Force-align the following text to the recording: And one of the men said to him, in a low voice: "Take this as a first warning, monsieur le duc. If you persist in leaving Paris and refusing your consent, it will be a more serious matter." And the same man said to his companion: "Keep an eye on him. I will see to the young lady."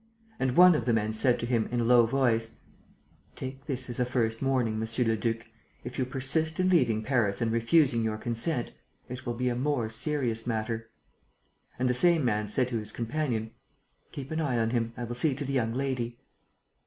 And 0.39 0.57
one 0.57 0.73
of 0.73 0.85
the 0.85 0.93
men 0.93 1.13
said 1.13 1.39
to 1.39 1.45
him, 1.45 1.69
in 1.71 1.79
a 1.79 1.83
low 1.83 2.07
voice: 2.07 2.57
"Take 3.35 3.67
this 3.67 3.87
as 3.87 3.99
a 3.99 4.03
first 4.03 4.41
warning, 4.41 4.79
monsieur 4.79 5.05
le 5.05 5.15
duc. 5.15 5.45
If 5.83 5.99
you 5.99 6.05
persist 6.05 6.59
in 6.59 6.69
leaving 6.69 7.03
Paris 7.03 7.39
and 7.39 7.51
refusing 7.51 8.01
your 8.01 8.17
consent, 8.17 8.71
it 9.09 9.27
will 9.27 9.35
be 9.35 9.47
a 9.47 9.55
more 9.55 9.91
serious 9.91 10.47
matter." 10.47 10.89
And 11.77 11.87
the 11.87 11.93
same 11.93 12.25
man 12.25 12.47
said 12.47 12.69
to 12.69 12.79
his 12.79 12.91
companion: 12.91 13.51
"Keep 14.11 14.31
an 14.31 14.41
eye 14.41 14.57
on 14.57 14.71
him. 14.71 14.91
I 14.97 15.03
will 15.03 15.13
see 15.13 15.35
to 15.35 15.45
the 15.45 15.53
young 15.53 15.71
lady." 15.75 16.17